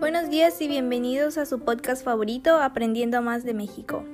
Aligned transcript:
Buenos 0.00 0.30
días 0.30 0.60
y 0.60 0.66
bienvenidos 0.66 1.38
a 1.38 1.46
su 1.46 1.60
podcast 1.60 2.04
favorito 2.04 2.60
Aprendiendo 2.60 3.22
más 3.22 3.44
de 3.44 3.54
México. 3.54 4.04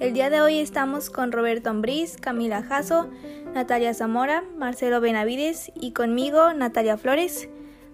El 0.00 0.12
día 0.12 0.28
de 0.28 0.40
hoy 0.40 0.58
estamos 0.58 1.08
con 1.10 1.30
Roberto 1.30 1.70
Ambriz, 1.70 2.16
Camila 2.16 2.64
Jasso, 2.64 3.08
Natalia 3.54 3.94
Zamora, 3.94 4.42
Marcelo 4.56 5.00
Benavides 5.00 5.70
y 5.76 5.92
conmigo 5.92 6.52
Natalia 6.52 6.96
Flores 6.96 7.48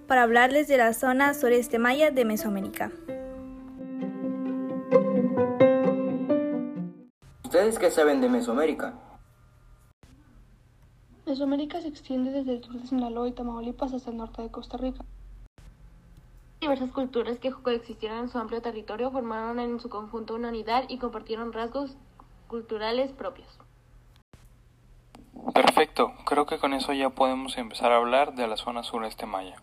para 0.06 0.22
hablarles 0.22 0.68
de 0.68 0.78
la 0.78 0.94
zona 0.94 1.34
sureste 1.34 1.78
maya 1.78 2.10
de 2.10 2.24
Mesoamérica. 2.24 2.90
¿Ustedes 7.44 7.78
qué 7.78 7.90
saben 7.90 8.22
de 8.22 8.30
Mesoamérica? 8.30 9.05
Mesoamérica 11.26 11.80
se 11.80 11.88
extiende 11.88 12.30
desde 12.30 12.54
el 12.54 12.62
sur 12.62 12.80
de 12.80 12.86
Sinaloa 12.86 13.26
y 13.26 13.32
Tamaulipas 13.32 13.92
hasta 13.92 14.10
el 14.10 14.16
norte 14.16 14.42
de 14.42 14.50
Costa 14.52 14.76
Rica. 14.76 15.04
Diversas 16.60 16.92
culturas 16.92 17.40
que 17.40 17.50
coexistieron 17.50 18.18
en 18.18 18.28
su 18.28 18.38
amplio 18.38 18.62
territorio 18.62 19.10
formaron 19.10 19.58
en 19.58 19.80
su 19.80 19.88
conjunto 19.88 20.36
una 20.36 20.50
unidad 20.50 20.84
y 20.88 20.98
compartieron 20.98 21.52
rasgos 21.52 21.96
culturales 22.46 23.10
propios. 23.10 23.48
Perfecto, 25.52 26.12
creo 26.24 26.46
que 26.46 26.58
con 26.58 26.72
eso 26.72 26.92
ya 26.92 27.10
podemos 27.10 27.58
empezar 27.58 27.90
a 27.90 27.96
hablar 27.96 28.36
de 28.36 28.46
la 28.46 28.56
zona 28.56 28.84
sureste 28.84 29.26
maya. 29.26 29.56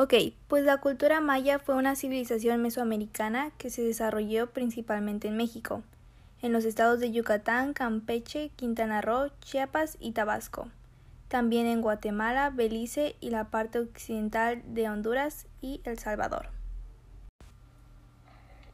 Ok, 0.00 0.14
pues 0.46 0.64
la 0.64 0.76
cultura 0.76 1.20
maya 1.20 1.58
fue 1.58 1.74
una 1.74 1.96
civilización 1.96 2.62
mesoamericana 2.62 3.50
que 3.58 3.68
se 3.68 3.82
desarrolló 3.82 4.48
principalmente 4.48 5.26
en 5.26 5.36
México, 5.36 5.82
en 6.40 6.52
los 6.52 6.64
estados 6.64 7.00
de 7.00 7.10
Yucatán, 7.10 7.72
Campeche, 7.72 8.52
Quintana 8.54 9.00
Roo, 9.00 9.32
Chiapas 9.40 9.96
y 9.98 10.12
Tabasco, 10.12 10.68
también 11.26 11.66
en 11.66 11.80
Guatemala, 11.80 12.50
Belice 12.50 13.16
y 13.18 13.30
la 13.30 13.50
parte 13.50 13.80
occidental 13.80 14.62
de 14.72 14.88
Honduras 14.88 15.48
y 15.60 15.80
El 15.82 15.98
Salvador. 15.98 16.57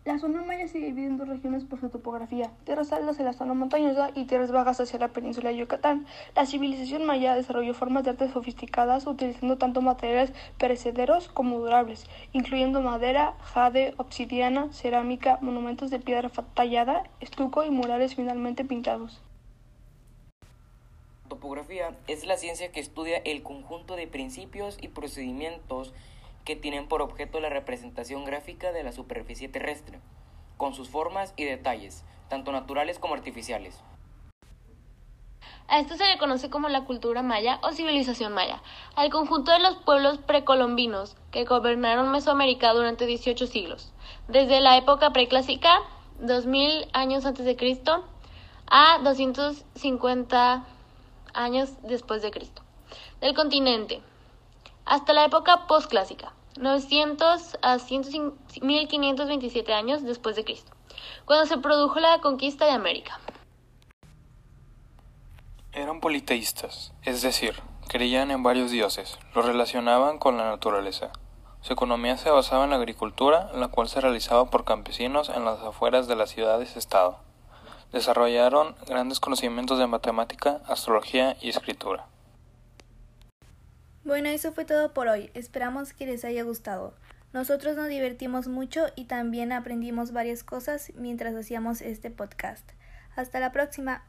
La 0.05 0.19
zona 0.19 0.43
maya 0.43 0.69
se 0.69 0.81
divide 0.81 1.07
en 1.07 1.17
dos 1.17 1.27
regiones 1.27 1.65
por 1.65 1.81
su 1.81 1.89
topografía, 1.89 2.51
tierras 2.65 2.93
altas 2.93 3.19
en 3.19 3.25
la 3.25 3.33
zona 3.33 3.55
montañosa 3.55 4.11
y 4.15 4.27
tierras 4.27 4.53
bajas 4.53 4.79
hacia 4.79 4.99
la 4.99 5.09
península 5.09 5.49
de 5.49 5.57
Yucatán. 5.57 6.07
La 6.37 6.45
civilización 6.45 7.07
maya 7.07 7.35
desarrolló 7.35 7.73
formas 7.73 8.05
de 8.05 8.11
arte 8.11 8.31
sofisticadas 8.31 9.07
utilizando 9.07 9.57
tanto 9.57 9.81
materiales 9.81 10.35
perecederos 10.59 11.29
como 11.29 11.59
durables, 11.59 12.05
incluyendo 12.35 12.83
madera, 12.83 13.33
jade, 13.41 13.95
obsidiana, 13.97 14.71
cerámica, 14.75 15.39
monumentos 15.41 15.89
de 15.89 16.01
piedra 16.01 16.31
tallada, 16.53 17.05
estuco 17.21 17.65
y 17.65 17.71
murales 17.71 18.15
finalmente 18.15 18.67
pintados. 18.67 19.23
Topografía 21.31 21.97
es 22.09 22.27
la 22.27 22.37
ciencia 22.37 22.71
que 22.73 22.81
estudia 22.81 23.17
el 23.25 23.43
conjunto 23.43 23.97
de 23.97 24.07
principios 24.07 24.77
y 24.83 24.89
procedimientos 24.89 25.95
que 26.45 26.57
tienen 26.57 26.89
por 26.89 27.03
objeto 27.03 27.41
la 27.41 27.49
representación 27.49 28.25
gráfica 28.25 28.73
de 28.73 28.83
la 28.83 28.93
superficie 28.93 29.49
terrestre, 29.49 30.01
con 30.57 30.75
sus 30.75 30.89
formas 30.89 31.33
y 31.37 31.45
detalles, 31.45 32.05
tanto 32.29 32.53
naturales 32.53 32.99
como 32.99 33.15
artificiales. 33.15 33.83
A 35.67 35.81
esto 35.81 35.97
se 35.97 36.07
le 36.07 36.19
conoce 36.19 36.51
como 36.51 36.69
la 36.69 36.85
cultura 36.85 37.23
maya 37.23 37.59
o 37.63 37.73
civilización 37.73 38.35
maya, 38.35 38.63
al 38.97 39.11
conjunto 39.11 39.51
de 39.51 39.61
los 39.61 39.77
pueblos 39.77 40.19
precolombinos 40.19 41.17
que 41.31 41.45
gobernaron 41.45 42.13
Mesoamérica 42.13 42.75
durante 42.75 43.07
18 43.07 43.47
siglos, 43.47 43.93
desde 44.29 44.61
la 44.61 44.77
época 44.77 45.11
preclásica, 45.13 45.81
2000 46.21 46.89
años 46.93 47.25
antes 47.25 47.47
de 47.47 47.57
Cristo, 47.57 48.05
a 48.67 48.99
250 49.03 50.65
años 51.33 51.73
después 51.83 52.21
de 52.21 52.31
Cristo, 52.31 52.63
del 53.21 53.35
continente, 53.35 54.03
hasta 54.85 55.13
la 55.13 55.25
época 55.25 55.67
postclásica, 55.67 56.33
900 56.59 57.59
a 57.63 57.79
1527 57.79 59.73
años 59.73 60.03
después 60.03 60.37
de 60.37 60.45
Cristo, 60.45 60.73
cuando 61.25 61.47
se 61.47 61.59
produjo 61.59 62.01
la 62.01 62.21
conquista 62.21 62.65
de 62.65 62.73
América. 62.73 63.19
Eran 65.73 66.01
politeístas, 66.01 66.93
es 67.03 67.23
decir, 67.23 67.55
creían 67.89 68.31
en 68.31 68.43
varios 68.43 68.71
dioses, 68.71 69.19
los 69.35 69.45
relacionaban 69.45 70.19
con 70.19 70.37
la 70.37 70.45
naturaleza. 70.45 71.11
Su 71.63 71.73
economía 71.73 72.17
se 72.19 72.31
basaba 72.31 72.65
en 72.65 72.71
la 72.71 72.77
agricultura, 72.77 73.51
la 73.55 73.69
cual 73.69 73.89
se 73.89 74.01
realizaba 74.01 74.51
por 74.51 74.65
campesinos 74.65 75.31
en 75.31 75.45
las 75.45 75.61
afueras 75.61 76.07
de 76.07 76.15
las 76.15 76.31
ciudades-estado. 76.31 77.19
Desarrollaron 77.91 78.77
grandes 78.87 79.19
conocimientos 79.19 79.79
de 79.79 79.87
matemática, 79.87 80.61
astrología 80.67 81.37
y 81.41 81.49
escritura. 81.49 82.07
Bueno, 84.05 84.29
eso 84.29 84.53
fue 84.53 84.65
todo 84.65 84.93
por 84.93 85.09
hoy. 85.09 85.31
Esperamos 85.35 85.95
que 85.95 86.07
les 86.07 86.25
haya 86.25 86.43
gustado. 86.43 86.95
Nosotros 87.33 87.77
nos 87.77 87.89
divertimos 87.89 88.47
mucho 88.49 88.87
y 88.95 89.07
también 89.07 89.51
aprendimos 89.51 90.13
varias 90.13 90.45
cosas 90.45 90.93
mientras 90.95 91.35
hacíamos 91.35 91.81
este 91.81 92.11
podcast. 92.11 92.71
Hasta 93.17 93.41
la 93.41 93.51
próxima. 93.51 94.05